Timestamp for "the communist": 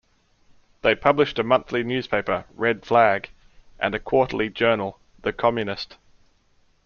5.21-5.95